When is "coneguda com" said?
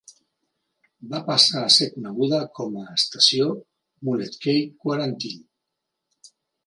1.97-2.79